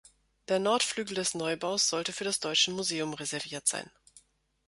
Der 0.47 0.57
Nordflügel 0.57 1.13
des 1.13 1.35
Neubaus 1.35 1.87
sollte 1.87 2.11
für 2.11 2.23
das 2.23 2.39
Deutsche 2.39 2.71
Museum 2.71 3.13
reserviert 3.13 3.67
sein. 3.67 3.87